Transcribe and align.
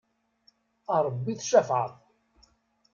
A 0.93 0.97
Rebbi 1.05 1.33
tcafεeḍ! 1.37 1.91